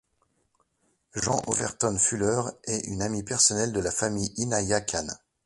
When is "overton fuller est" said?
1.45-2.87